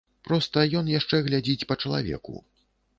Проста 0.29 0.63
ён 0.79 0.89
яшчэ 0.93 1.21
глядзіць 1.29 1.67
па 1.73 1.81
чалавеку. 1.85 2.47